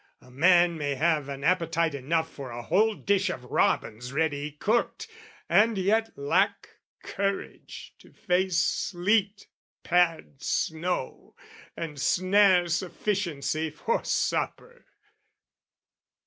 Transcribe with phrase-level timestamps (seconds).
[0.19, 5.07] A man may have an appetite enough For a whole dish of robins ready cooked,
[5.47, 6.69] And yet lack
[7.03, 9.45] courage to face sleet,
[9.83, 11.35] pad snow,
[11.77, 14.87] And snare sufficiency for supper.